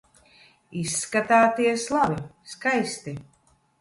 Izskatāties 0.83 1.85
labi, 1.97 2.17
skaisti. 2.55 3.15